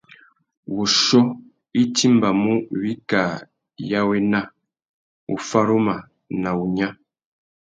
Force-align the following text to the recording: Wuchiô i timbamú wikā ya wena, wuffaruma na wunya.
Wuchiô 0.73 1.19
i 1.81 1.83
timbamú 1.97 2.53
wikā 2.79 3.21
ya 3.89 4.01
wena, 4.09 4.41
wuffaruma 5.29 5.95
na 6.41 6.49
wunya. 6.57 6.87